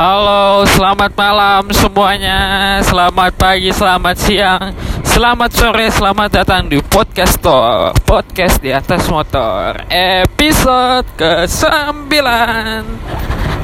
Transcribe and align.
Halo, 0.00 0.64
selamat 0.64 1.12
malam 1.12 1.68
semuanya. 1.76 2.80
Selamat 2.80 3.36
pagi, 3.36 3.68
selamat 3.68 4.16
siang, 4.16 4.72
selamat 5.04 5.52
sore, 5.52 5.92
selamat 5.92 6.40
datang 6.40 6.72
di 6.72 6.80
podcast 6.80 7.36
Tor, 7.36 7.92
podcast 8.08 8.64
di 8.64 8.72
atas 8.72 9.04
motor, 9.12 9.76
episode 9.92 11.04
ke-9. 11.20 12.16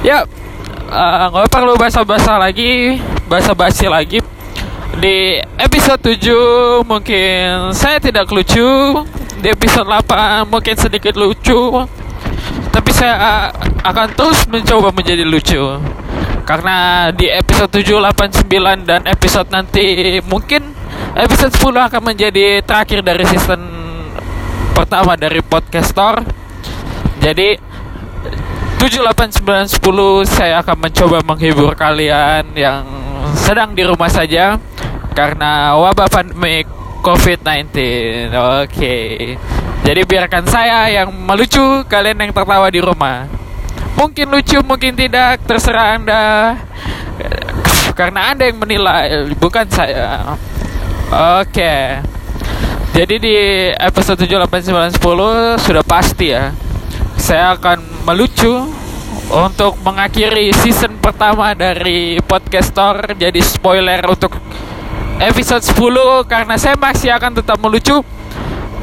Ya, 0.04 0.28
eh, 0.92 1.24
nggak 1.32 1.48
perlu 1.48 1.72
basa-basa 1.80 2.36
lagi, 2.36 3.00
basa-basi 3.32 3.88
lagi. 3.88 4.20
Di 5.00 5.40
episode 5.56 6.20
7 6.20 6.84
mungkin 6.84 7.72
saya 7.72 7.96
tidak 7.96 8.28
lucu, 8.28 8.92
di 9.40 9.48
episode 9.48 9.88
8 9.88 10.52
mungkin 10.52 10.76
sedikit 10.76 11.16
lucu, 11.16 11.80
tapi 12.76 12.92
saya 12.92 13.14
uh, 13.16 13.44
akan 13.88 14.12
terus 14.12 14.44
mencoba 14.52 14.92
menjadi 14.92 15.24
lucu 15.24 15.95
karena 16.46 17.10
di 17.10 17.26
episode 17.26 17.82
7, 17.82 17.98
8, 17.98 18.46
9 18.46 18.86
dan 18.86 19.02
episode 19.10 19.50
nanti 19.50 19.82
mungkin 20.30 20.70
episode 21.18 21.50
10 21.50 21.90
akan 21.90 22.02
menjadi 22.14 22.62
terakhir 22.62 23.02
dari 23.02 23.26
season 23.26 23.58
pertama 24.70 25.18
dari 25.18 25.42
podcaster 25.42 26.22
jadi 27.18 27.58
7, 28.78 29.02
8, 29.02 29.42
9, 29.42 29.82
10 29.82 29.82
saya 30.22 30.62
akan 30.62 30.86
mencoba 30.86 31.18
menghibur 31.26 31.74
kalian 31.74 32.54
yang 32.54 32.86
sedang 33.34 33.74
di 33.74 33.82
rumah 33.82 34.06
saja 34.06 34.54
karena 35.18 35.74
wabah 35.74 36.06
pandemi 36.06 36.62
COVID-19 37.02 37.74
Oke. 38.66 38.96
Jadi 39.86 40.00
biarkan 40.02 40.44
saya 40.50 40.90
yang 40.90 41.14
melucu 41.14 41.86
Kalian 41.86 42.18
yang 42.18 42.34
tertawa 42.34 42.66
di 42.66 42.82
rumah 42.82 43.45
Mungkin 43.96 44.26
lucu, 44.28 44.60
mungkin 44.60 44.92
tidak 44.92 45.40
Terserah 45.48 45.96
anda. 45.96 46.22
Karena 47.96 48.32
anda 48.32 48.44
yang 48.44 48.60
menilai 48.60 49.32
Bukan 49.40 49.66
saya. 49.72 50.36
Oke. 51.40 52.00
Jadi 52.96 53.14
di 53.20 53.36
episode 53.76 54.24
7, 54.24 54.40
8, 54.46 54.72
9, 54.72 54.96
10 55.00 55.64
Sudah 55.64 55.84
pasti 55.84 56.32
ya 56.32 56.52
Saya 57.16 57.56
akan 57.56 58.04
melucu 58.08 58.68
Untuk 59.26 59.76
mengakhiri 59.82 60.54
season 60.54 60.96
pertama 61.00 61.52
dari 61.52 62.20
podcaster 62.24 63.16
Jadi 63.18 63.40
spoiler 63.42 64.00
untuk 64.06 64.38
episode 65.16 65.64
10 65.64 66.28
karena 66.28 66.54
saya 66.60 66.76
masih 66.76 67.08
akan 67.16 67.40
tetap 67.40 67.56
melucu 67.56 68.04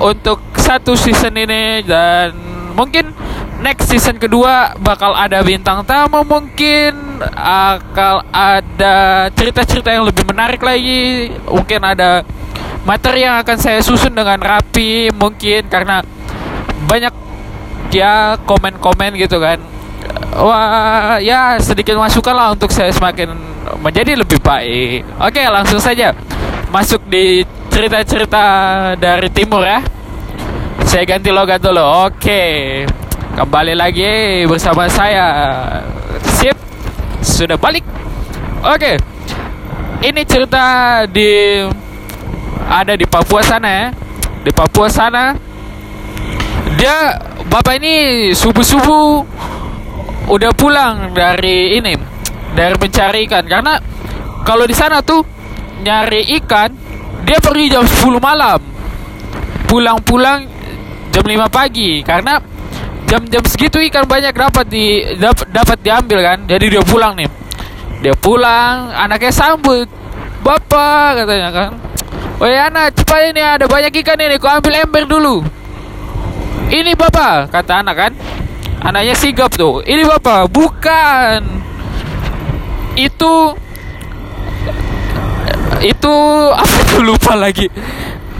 untuk 0.01 0.41
satu 0.57 0.97
season 0.97 1.33
ini. 1.37 1.85
Dan 1.85 2.33
mungkin 2.73 3.13
next 3.63 3.87
season 3.87 4.19
kedua 4.19 4.75
bakal 4.77 5.15
ada 5.15 5.39
bintang 5.39 5.87
tamu 5.87 6.27
mungkin 6.27 7.23
akan 7.39 8.27
ada 8.29 8.95
cerita-cerita 9.31 9.95
yang 9.95 10.03
lebih 10.03 10.27
menarik 10.27 10.59
lagi 10.59 11.31
mungkin 11.47 11.81
ada 11.81 12.27
materi 12.83 13.23
yang 13.23 13.39
akan 13.39 13.57
saya 13.57 13.79
susun 13.79 14.11
dengan 14.11 14.37
rapi 14.43 15.07
mungkin 15.15 15.71
karena 15.71 16.03
banyak 16.85 17.15
ya 17.95 18.35
komen-komen 18.43 19.15
gitu 19.15 19.39
kan 19.39 19.63
wah 20.35 21.17
ya 21.23 21.55
sedikit 21.63 21.95
masukan 21.95 22.35
lah 22.35 22.51
untuk 22.51 22.67
saya 22.73 22.91
semakin 22.91 23.53
menjadi 23.79 24.19
lebih 24.19 24.39
baik. 24.43 25.07
Oke, 25.21 25.41
langsung 25.47 25.79
saja 25.79 26.11
masuk 26.73 27.05
di 27.07 27.45
cerita-cerita 27.71 28.43
dari 28.99 29.29
timur 29.31 29.63
ya. 29.63 29.79
Saya 30.83 31.07
ganti 31.07 31.29
logat 31.31 31.63
dulu. 31.63 32.09
Oke. 32.09 32.43
Kembali 33.33 33.73
lagi 33.73 34.45
bersama 34.45 34.85
saya. 34.85 35.25
Sip. 36.37 36.53
Sudah 37.17 37.57
balik. 37.57 37.81
Oke. 38.61 39.01
Ini 40.05 40.21
cerita 40.21 41.01
di 41.09 41.57
ada 42.69 42.93
di 42.93 43.09
Papua 43.09 43.41
sana 43.41 43.69
ya. 43.73 43.85
Di 44.45 44.53
Papua 44.53 44.85
sana 44.85 45.33
dia 46.77 47.17
bapak 47.49 47.81
ini 47.81 48.29
subuh-subuh 48.37 49.25
udah 50.29 50.51
pulang 50.53 51.17
dari 51.17 51.81
ini 51.81 51.97
dari 52.53 52.77
mencari 52.77 53.25
ikan 53.25 53.49
karena 53.49 53.81
kalau 54.45 54.69
di 54.69 54.77
sana 54.77 55.01
tuh 55.01 55.25
nyari 55.81 56.37
ikan 56.43 56.69
dia 57.25 57.39
pergi 57.39 57.71
jam 57.71 57.87
10 57.87 58.19
malam 58.19 58.59
pulang-pulang 59.65 60.43
jam 61.09 61.23
5 61.23 61.47
pagi 61.47 62.03
karena 62.03 62.41
jam-jam 63.13 63.45
segitu 63.45 63.77
ikan 63.93 64.09
banyak 64.09 64.33
dapat 64.33 64.65
di 64.65 65.05
dapat, 65.21 65.45
dapat 65.53 65.77
diambil 65.85 66.19
kan. 66.25 66.37
Jadi 66.49 66.65
dia 66.73 66.81
pulang 66.81 67.13
nih. 67.13 67.29
Dia 68.01 68.17
pulang 68.17 68.89
anaknya 68.89 69.29
sambut. 69.29 69.85
Bapak 70.41 71.21
katanya 71.21 71.49
kan. 71.53 71.71
Woi 72.41 72.57
anak 72.57 72.97
cepat 72.97 73.29
ini 73.29 73.41
ada 73.45 73.69
banyak 73.69 73.93
ikan 74.01 74.17
ini. 74.17 74.41
Kau 74.41 74.49
ambil 74.49 74.81
ember 74.81 75.05
dulu. 75.05 75.45
Ini 76.73 76.97
bapak 76.97 77.53
kata 77.53 77.85
anak 77.85 77.95
kan. 78.01 78.11
Anaknya 78.81 79.13
sigap 79.13 79.53
tuh. 79.53 79.85
Ini 79.85 80.09
bapak 80.09 80.49
bukan. 80.49 81.39
Itu 82.97 83.53
itu 85.85 86.15
apa 86.49 86.77
tuh 86.89 87.01
lupa 87.13 87.37
lagi. 87.37 87.69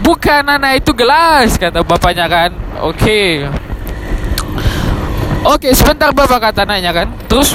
Bukan 0.02 0.42
anak 0.50 0.82
itu 0.82 0.90
gelas 0.98 1.54
kata 1.62 1.86
bapaknya 1.86 2.26
kan. 2.26 2.50
Oke. 2.82 2.98
okay. 3.46 3.63
Oke 5.44 5.68
sebentar 5.76 6.10
bapak 6.10 6.50
kata 6.50 6.64
anaknya 6.64 6.90
kan. 6.90 7.08
Terus 7.28 7.54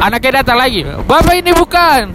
anaknya 0.00 0.42
datang 0.42 0.58
lagi. 0.58 0.82
Bapak 0.84 1.34
ini 1.36 1.52
bukan. 1.52 2.10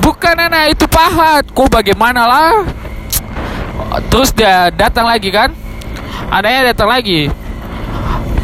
Bukan 0.00 0.34
anak 0.36 0.74
itu 0.74 0.88
pahat. 0.88 1.44
Kok 1.52 1.68
bagaimana 1.68 2.24
lah? 2.24 2.64
Terus 4.08 4.32
dia 4.32 4.72
datang 4.72 5.06
lagi 5.06 5.28
kan? 5.28 5.52
Anaknya 6.32 6.72
datang 6.72 6.88
lagi. 6.88 7.28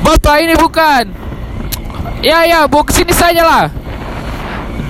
Bapak 0.04 0.36
ini 0.42 0.54
bukan. 0.54 1.04
Ya 2.24 2.42
ya, 2.48 2.64
bawa 2.66 2.82
ke 2.86 2.92
sini 2.96 3.12
saja 3.12 3.42
lah. 3.44 3.64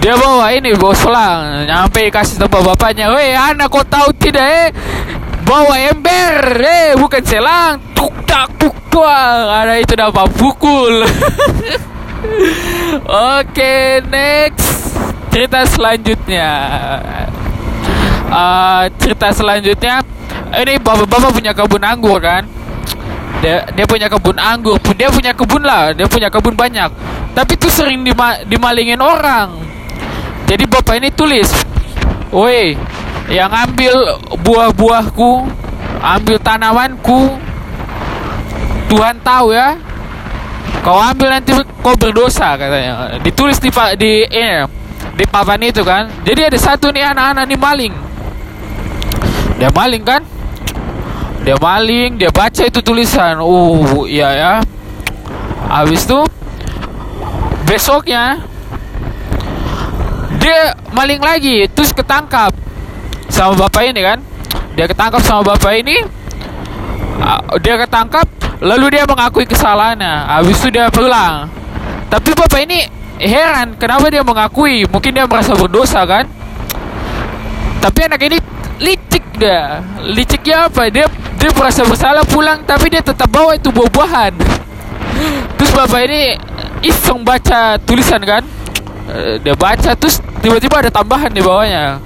Dia 0.00 0.14
bawa 0.14 0.54
ini 0.54 0.70
bawa 0.78 0.94
selang, 0.94 1.66
nyampe 1.66 2.06
kasih 2.14 2.38
tahu 2.38 2.62
bapaknya, 2.62 3.10
"Weh, 3.10 3.34
anak 3.34 3.66
kau 3.66 3.82
tahu 3.82 4.14
tidak 4.14 4.46
eh? 4.46 4.68
Bawa 5.42 5.74
ember, 5.82 6.62
eh 6.62 6.94
bukan 6.94 7.22
selang." 7.26 7.82
Tuk 7.90 8.14
tak 8.22 8.46
tuk 8.54 8.85
Ada 9.04 9.74
itu 9.82 9.94
dapat 9.98 10.26
pukul. 10.38 11.04
Oke, 13.36 14.00
next. 14.08 14.96
Cerita 15.28 15.66
selanjutnya. 15.68 16.52
Uh, 18.26 18.88
cerita 18.98 19.30
selanjutnya 19.30 20.02
ini 20.54 20.78
bapak-bapak 20.78 21.30
punya 21.30 21.52
kebun 21.54 21.82
anggur 21.82 22.18
kan 22.18 22.42
dia 23.42 23.62
dia 23.74 23.86
punya 23.86 24.06
kebun 24.10 24.38
anggur 24.38 24.78
dia 24.96 25.08
punya 25.12 25.32
kebun 25.36 25.62
lah 25.62 25.92
dia 25.92 26.06
punya 26.08 26.26
kebun 26.32 26.58
banyak 26.58 26.90
tapi 27.36 27.52
tuh 27.54 27.68
sering 27.68 28.02
dima, 28.02 28.40
dimalingin 28.48 28.98
orang 28.98 29.62
jadi 30.48 30.64
bapak 30.64 30.98
ini 31.02 31.10
tulis 31.12 31.50
woi 32.32 32.74
yang 33.30 33.50
ambil 33.50 34.22
buah-buahku 34.42 35.46
ambil 36.00 36.36
tanamanku 36.40 37.45
Tuhan 38.86 39.18
tahu 39.20 39.50
ya 39.50 39.74
kau 40.86 41.02
ambil 41.02 41.34
nanti 41.34 41.50
kau 41.82 41.98
berdosa 41.98 42.54
katanya. 42.54 43.18
Ditulis 43.18 43.58
di 43.58 43.70
di 43.98 44.22
ini 44.30 44.62
di 45.18 45.24
papan 45.26 45.58
itu 45.66 45.82
kan. 45.82 46.06
Jadi 46.22 46.46
ada 46.46 46.58
satu 46.58 46.94
nih 46.94 47.02
anak-anak 47.10 47.44
nih 47.50 47.58
maling. 47.58 47.94
Dia 49.58 49.70
maling 49.74 50.04
kan? 50.06 50.22
Dia 51.42 51.58
maling 51.58 52.20
dia 52.20 52.30
baca 52.30 52.62
itu 52.62 52.78
tulisan. 52.78 53.42
Uh 53.42 54.06
iya 54.06 54.30
ya. 54.34 54.52
Habis 55.66 56.06
itu 56.06 56.22
besoknya 57.66 58.38
dia 60.38 60.78
maling 60.94 61.18
lagi 61.18 61.66
terus 61.74 61.90
ketangkap 61.90 62.54
sama 63.26 63.66
bapak 63.66 63.90
ini 63.90 64.00
kan. 64.06 64.18
Dia 64.78 64.86
ketangkap 64.86 65.22
sama 65.26 65.42
bapak 65.42 65.82
ini. 65.82 65.98
Dia 67.64 67.74
ketangkap 67.80 68.28
lalu 68.60 68.96
dia 68.96 69.04
mengakui 69.04 69.44
kesalahannya. 69.44 70.14
Habis 70.30 70.56
itu 70.64 70.68
dia 70.72 70.88
pulang. 70.88 71.50
Tapi 72.08 72.30
bapak 72.32 72.60
ini 72.64 72.86
heran 73.20 73.76
kenapa 73.76 74.08
dia 74.08 74.22
mengakui? 74.24 74.86
Mungkin 74.88 75.10
dia 75.12 75.26
merasa 75.28 75.52
berdosa 75.56 76.04
kan? 76.08 76.24
Tapi 77.82 77.98
anak 78.06 78.20
ini 78.24 78.38
licik 78.80 79.24
dia. 79.36 79.82
Liciknya 80.04 80.70
apa? 80.70 80.88
Dia 80.88 81.06
dia 81.36 81.50
merasa 81.52 81.84
bersalah 81.84 82.24
pulang 82.24 82.64
tapi 82.64 82.88
dia 82.88 83.04
tetap 83.04 83.28
bawa 83.28 83.54
itu 83.54 83.68
buah-buahan. 83.68 84.32
Terus 85.56 85.70
bapak 85.72 86.00
ini 86.08 86.36
iseng 86.84 87.24
baca 87.24 87.80
tulisan 87.84 88.20
kan? 88.24 88.42
Eh, 89.06 89.38
dia 89.38 89.54
baca 89.54 89.94
terus 89.94 90.18
tiba-tiba 90.42 90.82
ada 90.82 90.90
tambahan 90.90 91.30
di 91.30 91.40
bawahnya. 91.44 92.00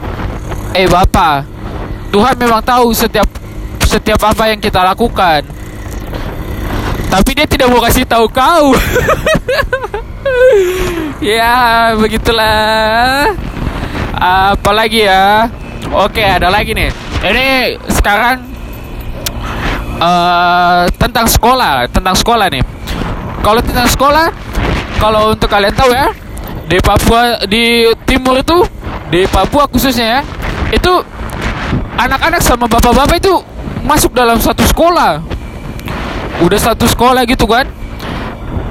Eh 0.74 0.86
bapak 0.86 1.46
Tuhan 2.10 2.34
memang 2.38 2.62
tahu 2.62 2.90
setiap 2.90 3.26
setiap 3.86 4.22
apa 4.22 4.50
yang 4.50 4.58
kita 4.62 4.82
lakukan 4.82 5.59
tapi 7.10 7.34
dia 7.34 7.44
tidak 7.44 7.66
mau 7.68 7.82
kasih 7.82 8.06
tahu 8.06 8.30
ya 11.34 11.92
begitulah. 11.98 13.34
Apalagi 14.20 15.08
ya? 15.08 15.48
Oke 15.90 16.22
ada 16.22 16.52
lagi 16.52 16.76
nih. 16.76 16.92
Ini 17.20 17.76
sekarang 17.90 18.40
uh, 20.00 20.86
tentang 20.96 21.26
sekolah 21.28 21.88
tentang 21.90 22.16
sekolah 22.16 22.46
nih. 22.52 22.62
Kalau 23.40 23.60
tentang 23.64 23.88
sekolah 23.88 24.26
kalau 25.00 25.32
untuk 25.32 25.48
kalian 25.48 25.72
tahu 25.72 25.90
ya 25.96 26.12
di 26.68 26.78
Papua 26.78 27.40
di 27.48 27.88
timur 28.04 28.36
itu 28.38 28.62
di 29.08 29.24
Papua 29.26 29.64
khususnya 29.66 30.20
ya 30.20 30.22
itu 30.70 30.92
anak-anak 31.96 32.44
sama 32.44 32.68
bapak-bapak 32.68 33.18
itu 33.18 33.34
masuk 33.82 34.12
dalam 34.12 34.36
satu 34.36 34.62
sekolah 34.68 35.39
udah 36.40 36.58
satu 36.60 36.88
sekolah 36.88 37.22
gitu 37.28 37.44
kan? 37.44 37.68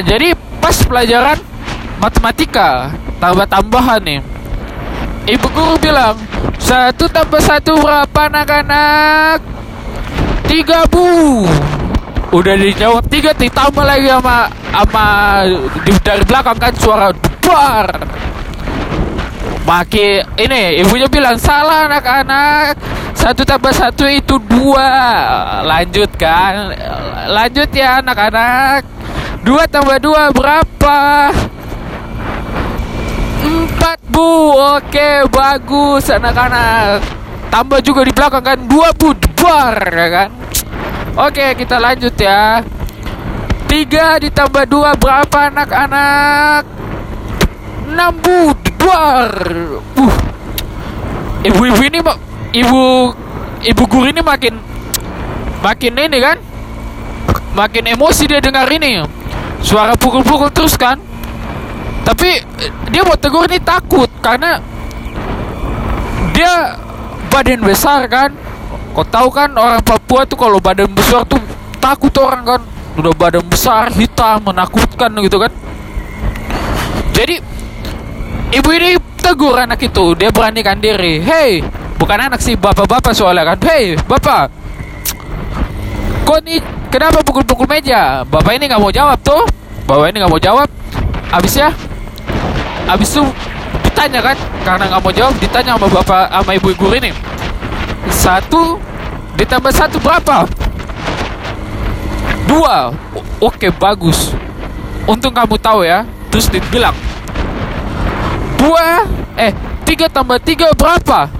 Jadi 0.03 0.33
pas 0.59 0.75
pelajaran 0.85 1.37
matematika 2.01 2.93
tambah-tambahan 3.21 4.01
nih. 4.03 4.21
Ibu 5.29 5.47
guru 5.53 5.75
bilang 5.77 6.17
satu 6.57 7.05
tambah 7.11 7.41
satu 7.41 7.77
berapa 7.77 8.21
anak-anak? 8.33 9.39
Tiga 10.49 10.89
bu. 10.89 11.45
Udah 12.29 12.53
dijawab 12.57 13.05
tiga 13.09 13.33
ditambah 13.33 13.85
lagi 13.85 14.05
sama 14.09 14.49
sama 14.69 15.05
di, 15.81 15.91
dari 16.05 16.23
belakang 16.29 16.57
kan 16.61 16.73
suara 16.77 17.09
duar 17.41 17.89
Maki 19.65 20.21
ini 20.37 20.81
ibunya 20.81 21.09
bilang 21.09 21.37
salah 21.41 21.89
anak-anak 21.89 22.77
satu 23.19 23.43
tambah 23.43 23.75
satu 23.75 24.07
itu 24.07 24.39
dua. 24.47 24.87
Lanjutkan 25.67 26.71
lanjut 27.27 27.67
ya 27.75 27.99
anak-anak. 27.99 28.87
Dua 29.43 29.67
tambah 29.67 29.99
dua 29.99 30.31
berapa? 30.31 31.27
Empat 33.43 33.99
bu. 34.07 34.55
Oke 34.79 35.27
bagus 35.27 36.07
anak-anak. 36.07 37.03
Tambah 37.51 37.79
juga 37.83 38.07
di 38.07 38.15
belakang 38.15 38.43
kan? 38.45 38.57
Dua 38.63 38.95
bu 38.95 39.11
debar 39.11 39.75
ya 39.83 40.07
kan? 40.07 40.29
Oke 41.19 41.59
kita 41.59 41.75
lanjut 41.75 42.15
ya. 42.15 42.63
Tiga 43.67 44.15
ditambah 44.17 44.63
dua 44.63 44.95
berapa 44.95 45.51
anak-anak? 45.51 46.63
Enam 47.83 48.15
bu 48.23 48.55
debar 48.63 49.29
uh. 49.99 50.15
Ibu-ibu 51.39 51.81
ini 51.83 51.99
mau 51.99 52.28
ibu 52.53 53.13
ibu 53.61 53.83
guru 53.85 54.09
ini 54.09 54.21
makin 54.23 54.57
makin 55.61 55.93
ini 55.95 56.17
kan? 56.21 56.37
Makin 57.53 57.91
emosi 57.91 58.29
dia 58.29 58.39
dengar 58.39 58.69
ini. 58.71 59.03
Suara 59.59 59.93
pukul-pukul 59.97 60.49
terus 60.53 60.79
kan? 60.79 60.97
Tapi 62.07 62.41
dia 62.89 63.01
mau 63.05 63.19
tegur 63.19 63.45
ini 63.45 63.59
takut 63.61 64.09
karena 64.23 64.57
dia 66.33 66.79
badan 67.29 67.61
besar 67.61 68.07
kan? 68.07 68.31
Kau 68.95 69.05
tahu 69.05 69.29
kan 69.29 69.53
orang 69.53 69.83
Papua 69.85 70.25
tuh 70.25 70.39
kalau 70.39 70.57
badan 70.57 70.89
besar 70.89 71.27
tuh 71.27 71.41
takut 71.77 72.13
orang 72.17 72.43
kan? 72.45 72.61
Udah 72.97 73.13
badan 73.13 73.45
besar 73.45 73.91
hitam 73.93 74.41
menakutkan 74.41 75.11
gitu 75.21 75.37
kan? 75.37 75.51
Jadi 77.13 77.35
ibu 78.55 78.69
ini 78.71 78.95
tegur 79.19 79.59
anak 79.59 79.83
itu. 79.83 80.15
Dia 80.15 80.31
beranikan 80.31 80.79
diri. 80.79 81.19
Hei 81.19 81.61
bukan 81.99 82.31
anak 82.31 82.39
sih 82.39 82.55
bapak-bapak 82.55 83.11
soalnya 83.11 83.53
kan. 83.53 83.59
Hei 83.67 83.99
bapak. 84.07 84.47
Kok 86.23 86.39
nih 86.47 86.63
kenapa 86.87 87.19
pukul-pukul 87.21 87.67
meja? 87.67 88.23
Bapak 88.23 88.55
ini 88.55 88.71
nggak 88.71 88.79
mau 88.79 88.89
jawab 88.89 89.19
tuh 89.19 89.43
bapak 89.83 90.15
ini 90.15 90.23
nggak 90.23 90.31
mau 90.31 90.41
jawab. 90.41 90.69
Abis 91.29 91.59
ya? 91.59 91.69
Abis 92.87 93.11
itu 93.13 93.21
ditanya 93.83 94.23
kan 94.23 94.37
karena 94.63 94.83
nggak 94.87 95.01
mau 95.03 95.13
jawab 95.13 95.35
ditanya 95.37 95.75
sama 95.75 95.87
bapak 95.91 96.25
sama 96.31 96.51
ibu 96.55 96.71
guru 96.79 96.95
ini. 96.95 97.11
Satu 98.09 98.79
ditambah 99.35 99.73
satu 99.75 99.99
berapa? 99.99 100.47
Dua. 102.47 102.95
O 103.13 103.19
oke 103.51 103.67
bagus. 103.75 104.31
Untung 105.03 105.35
kamu 105.35 105.59
tahu 105.59 105.83
ya. 105.83 106.07
Terus 106.29 106.45
dibilang 106.47 106.93
dua 108.59 109.07
eh 109.39 109.55
tiga 109.87 110.11
tambah 110.11 110.37
tiga 110.43 110.69
berapa 110.75 111.31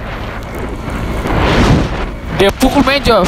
dia 2.40 2.48
pukul 2.56 2.80
meja. 2.88 3.20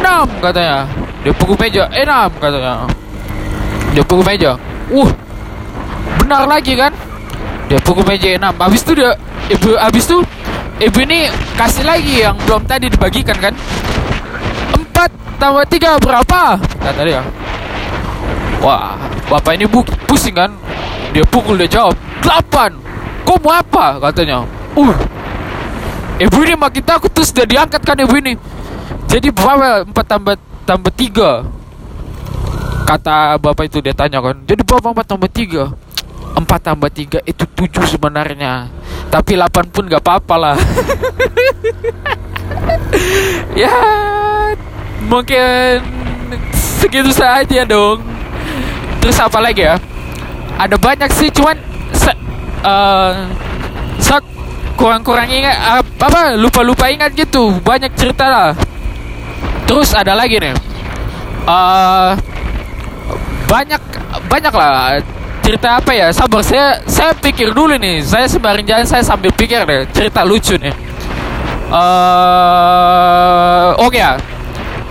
Enam 0.00 0.24
katanya. 0.40 0.88
Dia 1.20 1.32
pukul 1.36 1.60
meja. 1.60 1.84
Enam 1.92 2.32
katanya. 2.40 2.88
Dia 3.92 4.02
pukul 4.08 4.24
meja. 4.24 4.56
Uh 4.88 5.10
benar 6.24 6.48
lagi 6.48 6.72
kan? 6.74 6.90
Dia 7.68 7.76
pukul 7.84 8.02
meja 8.08 8.40
enam. 8.40 8.56
Habis 8.56 8.80
itu 8.88 8.96
dia 8.96 9.12
ibu 9.52 9.76
habis 9.76 10.08
itu 10.08 10.24
ibu 10.80 10.98
ini 11.04 11.28
kasih 11.60 11.84
lagi 11.84 12.24
yang 12.24 12.34
belum 12.48 12.64
tadi 12.64 12.88
dibagikan 12.88 13.36
kan? 13.36 13.52
Empat 14.72 15.12
tambah 15.36 15.68
tiga 15.68 16.00
berapa? 16.00 16.56
Kata 16.56 17.00
dia. 17.04 17.20
Wah 18.64 18.96
bapak 19.28 19.60
ini 19.60 19.68
bu 19.68 19.84
pusing 20.08 20.32
kan? 20.32 20.56
Dia 21.12 21.22
pukul 21.28 21.60
dia 21.60 21.68
jawab 21.68 21.94
delapan. 22.24 22.72
Kau 23.28 23.36
mau 23.44 23.60
apa? 23.60 24.00
Katanya. 24.08 24.40
Uh 24.72 24.96
Ibu 26.20 26.36
ini 26.44 26.52
makin 26.52 26.84
takut 26.84 27.08
terus 27.08 27.32
sudah 27.32 27.48
diangkat 27.48 27.80
kan 27.80 27.96
ibu 27.96 28.12
ini. 28.20 28.36
Jadi 29.08 29.32
berapa 29.32 29.88
empat 29.88 30.04
tambah 30.04 30.36
tambah 30.68 30.92
tiga? 30.92 31.48
Kata 32.84 33.40
bapak 33.40 33.72
itu 33.72 33.80
dia 33.80 33.96
tanya 33.96 34.20
kan. 34.20 34.36
Jadi 34.44 34.60
berapa 34.60 34.92
empat 34.92 35.06
tambah 35.08 35.32
tiga? 35.32 35.72
Empat 36.36 36.60
tambah 36.60 36.92
tiga 36.92 37.24
itu 37.24 37.48
tujuh 37.56 37.88
sebenarnya. 37.88 38.68
Tapi 39.08 39.34
delapan 39.34 39.64
pun 39.72 39.88
gak 39.88 40.04
apa-apa 40.04 40.34
lah. 40.36 40.56
ya 43.64 43.72
mungkin 45.08 45.80
segitu 46.52 47.16
saja 47.16 47.64
dong. 47.64 48.04
Terus 49.00 49.16
apa 49.16 49.40
lagi 49.40 49.64
ya? 49.64 49.80
Ada 50.60 50.76
banyak 50.76 51.08
sih 51.16 51.32
cuman 51.32 51.56
se 51.96 52.12
uh, 52.60 53.24
sak 53.96 54.20
kurang-kurang 54.80 55.28
ingat 55.28 55.60
apa, 55.60 56.08
apa 56.08 56.20
lupa-lupa 56.40 56.88
ingat 56.88 57.12
gitu. 57.12 57.52
Banyak 57.60 57.92
cerita 57.92 58.24
lah. 58.24 58.48
Terus 59.68 59.92
ada 59.92 60.16
lagi 60.16 60.40
nih. 60.40 60.56
Uh, 61.44 62.16
banyak 63.44 63.82
banyak 64.32 64.54
lah 64.56 64.96
cerita 65.44 65.76
apa 65.76 65.92
ya. 65.92 66.08
Sabar 66.16 66.40
saya 66.40 66.80
saya 66.88 67.12
pikir 67.12 67.52
dulu 67.52 67.76
nih. 67.76 68.00
Saya 68.00 68.24
sembari 68.24 68.64
jalan 68.64 68.88
saya 68.88 69.04
sambil 69.04 69.28
pikir 69.36 69.68
deh. 69.68 69.84
Cerita 69.92 70.24
lucu 70.24 70.56
nih. 70.56 70.72
Uh, 71.70 73.76
oke 73.76 73.92
okay 73.92 74.00
ya. 74.00 74.16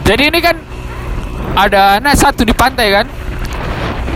Jadi 0.05 0.23
ini 0.29 0.39
kan 0.39 0.55
ada 1.57 1.97
anak 1.97 2.13
satu 2.13 2.45
di 2.45 2.53
pantai 2.53 2.93
kan? 2.93 3.05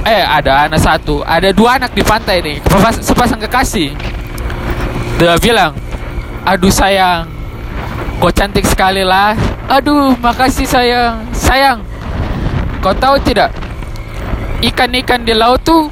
Eh 0.06 0.22
ada 0.22 0.70
anak 0.70 0.80
satu. 0.80 1.26
Ada 1.26 1.50
dua 1.50 1.82
anak 1.82 1.98
di 1.98 2.06
pantai 2.06 2.46
nih. 2.46 2.62
Sepasang 3.02 3.42
kekasih 3.42 4.13
dia 5.18 5.38
bilang 5.38 5.74
aduh 6.44 6.74
sayang. 6.74 7.30
Kau 8.20 8.32
cantik 8.32 8.64
sekali 8.64 9.04
lah 9.04 9.36
aduh 9.70 10.16
makasih 10.20 10.68
sayang. 10.68 11.28
Sayang 11.36 11.84
kau 12.84 12.96
tahu 12.96 13.20
tidak? 13.22 13.54
Ikan-ikan 14.64 15.28
di 15.28 15.36
laut 15.36 15.60
tuh 15.64 15.92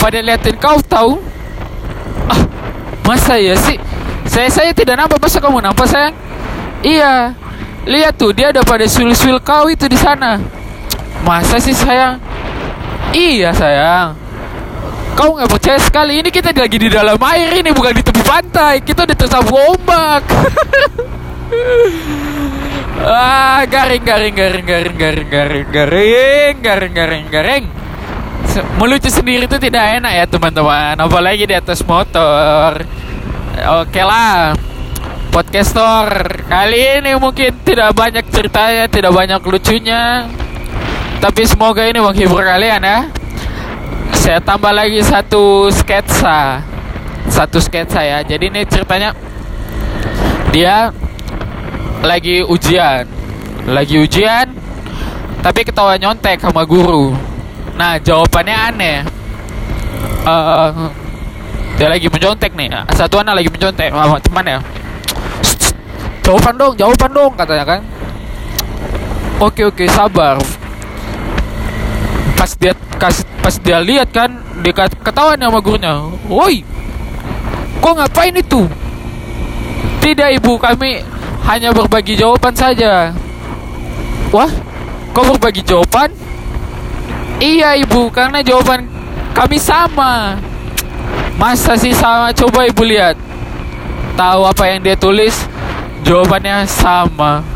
pada 0.00 0.20
liatin 0.20 0.56
kau 0.56 0.80
tahu? 0.80 1.20
Ah 2.28 2.40
masa 3.06 3.38
ya 3.38 3.54
sih? 3.54 3.78
Saya 4.26 4.50
saya 4.50 4.70
tidak 4.74 4.98
nampak. 4.98 5.22
Masa 5.22 5.38
kamu 5.38 5.62
nampak 5.62 5.86
sayang? 5.86 6.14
Iya 6.82 7.36
lihat 7.86 8.18
tuh 8.18 8.34
dia 8.34 8.50
ada 8.50 8.66
pada 8.66 8.84
sul-sul 8.90 9.38
kau 9.40 9.70
itu 9.70 9.86
di 9.86 9.96
sana. 9.96 10.42
Masa 11.22 11.62
sih 11.62 11.76
sayang? 11.76 12.18
Iya 13.14 13.54
sayang 13.54 14.25
Kau 15.16 15.32
nggak 15.32 15.48
percaya 15.48 15.80
sekali 15.80 16.20
ini 16.20 16.28
kita 16.28 16.52
lagi 16.52 16.76
di 16.76 16.92
dalam 16.92 17.16
air 17.16 17.48
ini 17.56 17.72
bukan 17.72 17.96
di 17.96 18.04
tepi 18.04 18.20
pantai. 18.20 18.84
Kita 18.84 19.08
udah 19.08 19.16
tersapu 19.16 19.56
ombak. 19.56 20.22
ah, 23.00 23.64
garing 23.64 24.04
garing 24.04 24.36
garing 24.36 24.66
garing 24.68 24.96
garing 25.00 25.28
garing 25.32 25.66
garing 25.72 26.56
garing 26.60 26.92
garing 26.92 27.26
garing. 27.32 27.64
Melucu 28.76 29.08
sendiri 29.08 29.48
itu 29.48 29.56
tidak 29.56 30.04
enak 30.04 30.12
ya 30.12 30.24
teman-teman, 30.28 31.00
apalagi 31.00 31.48
di 31.48 31.56
atas 31.56 31.80
motor. 31.80 32.84
Oke 33.80 34.04
lah, 34.04 34.52
podcaster 35.32 36.44
kali 36.44 37.00
ini 37.00 37.16
mungkin 37.16 37.56
tidak 37.64 37.96
banyak 37.96 38.24
ceritanya, 38.28 38.84
tidak 38.88 39.12
banyak 39.16 39.40
lucunya, 39.44 40.28
tapi 41.20 41.48
semoga 41.48 41.88
ini 41.88 42.00
menghibur 42.00 42.44
kalian 42.44 42.84
ya 42.84 43.08
saya 44.26 44.42
tambah 44.42 44.74
lagi 44.74 44.98
satu 45.06 45.70
sketsa. 45.70 46.58
Satu 47.30 47.62
sketsa 47.62 48.02
ya. 48.02 48.18
Jadi 48.26 48.50
ini 48.50 48.66
ceritanya 48.66 49.14
dia 50.50 50.90
lagi 52.02 52.42
ujian. 52.42 53.06
Lagi 53.70 54.02
ujian 54.02 54.50
tapi 55.46 55.62
ketawa 55.62 55.94
nyontek 55.94 56.42
sama 56.42 56.66
guru. 56.66 57.14
Nah 57.78 58.02
jawabannya 58.02 58.56
aneh. 58.74 58.98
Uh, 60.26 60.90
dia 61.78 61.86
lagi 61.86 62.10
mencontek 62.10 62.50
nih. 62.58 62.66
Satu 62.98 63.22
anak 63.22 63.38
lagi 63.38 63.46
mencontek 63.46 63.94
sama 63.94 64.18
teman 64.18 64.42
ya 64.42 64.58
jawaban 66.26 66.58
dong 66.58 66.74
jawaban 66.74 67.10
dong 67.14 67.32
katanya 67.38 67.62
kan. 67.62 67.80
Oke 69.38 69.62
oke 69.62 69.86
sabar. 69.86 70.42
Pas 72.34 72.50
dia 72.58 72.74
kasih 72.98 73.35
pas 73.46 73.62
dia 73.62 73.78
lihat 73.78 74.10
kan 74.10 74.42
dia 74.58 74.74
ketahuan 74.74 75.38
sama 75.38 75.62
gurunya 75.62 76.02
woi 76.26 76.66
kok 77.78 77.94
ngapain 77.94 78.34
itu? 78.34 78.66
Tidak 80.02 80.42
ibu 80.42 80.58
kami 80.58 81.06
hanya 81.46 81.70
berbagi 81.70 82.18
jawaban 82.18 82.50
saja. 82.50 83.14
Wah? 84.34 84.50
Kok 85.14 85.38
berbagi 85.38 85.62
jawaban? 85.62 86.10
Iya 87.38 87.78
ibu 87.78 88.10
karena 88.10 88.42
jawaban 88.42 88.90
kami 89.38 89.62
sama. 89.62 90.34
Masa 91.38 91.78
sih 91.78 91.94
sama? 91.94 92.34
Coba 92.34 92.66
ibu 92.66 92.82
lihat. 92.82 93.14
Tahu 94.18 94.50
apa 94.50 94.66
yang 94.66 94.82
dia 94.82 94.98
tulis? 94.98 95.46
Jawabannya 96.02 96.66
sama. 96.66 97.46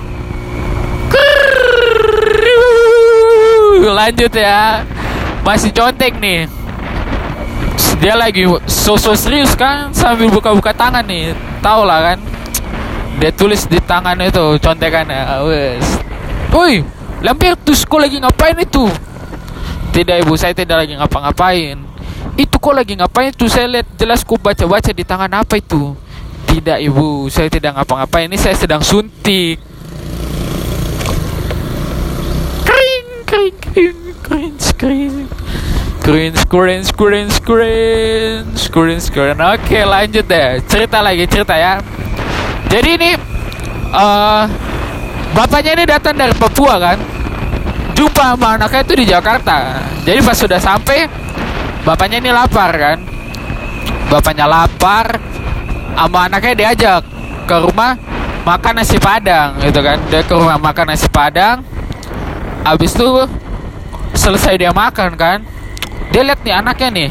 Lanjut 3.83 4.31
ya 4.31 4.87
masih 5.45 5.71
contek 5.73 6.17
nih. 6.21 6.47
Dia 8.01 8.17
lagi 8.17 8.49
sosok 8.65 9.13
serius 9.13 9.53
kan 9.53 9.93
sambil 9.93 10.33
buka-buka 10.33 10.73
tangan 10.73 11.05
nih. 11.05 11.37
Tau 11.61 11.85
lah 11.85 12.13
kan. 12.13 12.19
Dia 13.21 13.29
tulis 13.37 13.69
di 13.69 13.77
tangan 13.85 14.17
itu 14.25 14.57
contekannya. 14.57 15.45
Wes. 15.45 15.85
Woi 16.51 16.81
Lambertus 17.21 17.85
kok 17.85 18.01
lagi 18.01 18.17
ngapain 18.17 18.57
itu? 18.57 18.89
Tidak 19.93 20.17
ibu 20.25 20.33
saya 20.41 20.57
tidak 20.57 20.87
lagi 20.87 20.97
ngapa-ngapain. 20.97 21.77
Itu 22.41 22.57
kok 22.57 22.73
lagi 22.73 22.97
ngapain 22.97 23.37
tuh 23.37 23.53
saya 23.53 23.69
lihat 23.69 23.87
jelas 24.01 24.25
kok 24.25 24.41
baca-baca 24.41 24.89
di 24.89 25.05
tangan 25.05 25.29
apa 25.45 25.61
itu? 25.61 25.93
Tidak 26.49 26.81
ibu 26.81 27.29
saya 27.29 27.53
tidak 27.53 27.77
ngapa-ngapain. 27.77 28.33
Ini 28.33 28.41
saya 28.41 28.57
sedang 28.57 28.81
suntik. 28.81 29.61
Kering 32.65 33.07
kering 33.29 33.57
kering 33.61 33.99
kering 34.25 34.57
kering 34.81 35.29
screen 36.01 36.33
screen 36.33 36.81
screen 36.81 37.29
screen 37.29 38.41
screen 38.57 38.97
screen. 38.97 39.37
Oke 39.37 39.85
lanjut 39.85 40.25
deh. 40.25 40.57
Cerita 40.65 41.05
lagi 41.05 41.29
cerita 41.29 41.53
ya. 41.53 41.77
Jadi 42.73 42.89
ini 42.97 43.11
uh, 43.93 44.49
bapaknya 45.37 45.77
ini 45.77 45.85
datang 45.85 46.17
dari 46.17 46.33
Papua 46.33 46.81
kan? 46.81 46.97
Jumpa 47.93 48.33
sama 48.33 48.57
anaknya 48.57 48.81
itu 48.81 48.95
di 48.97 49.05
Jakarta. 49.05 49.85
Jadi 50.09 50.19
pas 50.25 50.37
sudah 50.41 50.57
sampai 50.57 51.05
bapaknya 51.85 52.25
ini 52.25 52.33
lapar 52.33 52.73
kan? 52.73 52.99
Bapaknya 54.09 54.49
lapar 54.49 55.21
sama 55.93 56.25
anaknya 56.25 56.53
diajak 56.57 57.05
ke 57.45 57.57
rumah 57.61 58.01
makan 58.49 58.81
nasi 58.81 58.97
padang 58.97 59.61
gitu 59.61 59.85
kan? 59.85 60.01
Dia 60.09 60.25
ke 60.25 60.33
rumah 60.33 60.57
makan 60.57 60.97
nasi 60.97 61.05
padang. 61.13 61.61
Habis 62.65 62.97
itu 62.97 63.29
selesai 64.21 64.61
dia 64.61 64.71
makan 64.77 65.17
kan? 65.17 65.41
Dia 66.13 66.21
lihat 66.21 66.45
nih 66.45 66.53
anaknya 66.53 66.89
nih. 66.93 67.09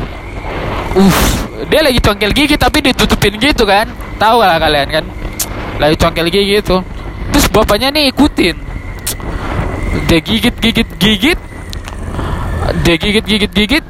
Uh 0.94 1.18
dia 1.68 1.84
lagi 1.84 2.00
congkel 2.00 2.32
gigi 2.32 2.56
tapi 2.56 2.86
ditutupin 2.86 3.36
gitu 3.42 3.66
kan? 3.66 3.90
Tahu 4.22 4.40
lah 4.46 4.62
kalian 4.62 4.88
kan? 4.94 5.06
Lagi 5.82 5.98
congkel 5.98 6.30
gigi 6.30 6.62
gitu 6.62 6.86
terus 7.34 7.50
bapaknya 7.50 7.90
nih 7.90 8.14
ikutin. 8.14 8.56
Dia 10.06 10.20
gigit 10.22 10.56
gigit 10.62 10.90
gigit. 11.02 11.40
Dia 12.86 12.96
gigit 12.96 13.26
gigit 13.26 13.52
gigit. 13.52 13.86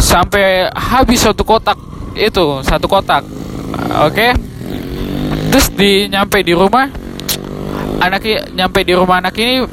Sampai 0.00 0.72
habis 0.72 1.20
satu 1.20 1.44
kotak 1.44 1.76
itu 2.16 2.64
satu 2.64 2.88
kotak. 2.88 3.22
Oke? 4.00 4.16
Okay? 4.16 4.30
terus 5.48 5.72
di 5.72 6.06
nyampe 6.12 6.44
di 6.44 6.52
rumah 6.52 6.86
anak 7.98 8.22
nyampe 8.52 8.84
di 8.84 8.92
rumah 8.92 9.18
anak 9.18 9.34
ini 9.40 9.64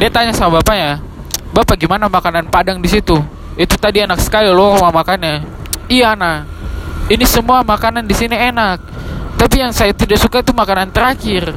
dia 0.00 0.08
tanya 0.08 0.32
sama 0.32 0.58
bapaknya 0.58 0.98
bapak 1.50 1.76
gimana 1.80 2.06
makanan 2.06 2.46
padang 2.50 2.78
di 2.78 2.88
situ 2.90 3.18
itu 3.58 3.74
tadi 3.76 4.02
enak 4.02 4.18
sekali 4.22 4.48
loh 4.50 4.78
mau 4.78 4.94
makannya 4.94 5.42
iya 5.90 6.14
anak 6.14 6.46
ini 7.10 7.26
semua 7.26 7.66
makanan 7.66 8.06
di 8.06 8.14
sini 8.14 8.36
enak 8.38 8.78
tapi 9.34 9.62
yang 9.62 9.72
saya 9.74 9.90
tidak 9.90 10.20
suka 10.20 10.44
itu 10.44 10.54
makanan 10.54 10.92
terakhir 10.94 11.54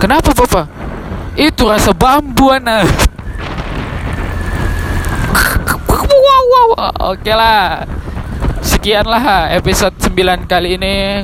kenapa 0.00 0.32
bapak 0.32 0.78
itu 1.38 1.70
rasa 1.70 1.94
bambu 1.94 2.50
anak. 2.50 2.82
wow, 6.18 6.66
wow. 6.74 7.14
Oke 7.14 7.30
lah. 7.30 7.86
Sekianlah 8.58 9.54
episode 9.54 9.94
9 10.02 10.50
kali 10.50 10.74
ini. 10.74 11.22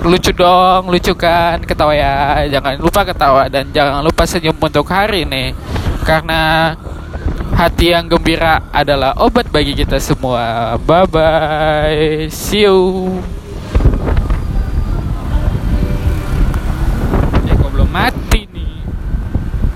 Lucu 0.00 0.32
dong, 0.32 0.88
lucu 0.88 1.12
kan, 1.12 1.60
ketawa 1.60 1.92
ya. 1.92 2.48
Jangan 2.48 2.80
lupa 2.80 3.04
ketawa 3.04 3.52
dan 3.52 3.68
jangan 3.68 4.00
lupa 4.00 4.24
senyum 4.24 4.56
untuk 4.56 4.88
hari 4.88 5.28
ini. 5.28 5.52
Karena 6.08 6.72
hati 7.60 7.92
yang 7.92 8.08
gembira 8.08 8.72
adalah 8.72 9.12
obat 9.20 9.52
bagi 9.52 9.76
kita 9.76 10.00
semua. 10.00 10.80
Bye 10.80 11.04
bye. 11.12 12.32
See 12.32 12.64
you. 12.64 13.20
Eh, 17.44 17.52
kok 17.52 17.68
belum 17.68 17.90
mati? 17.92 18.19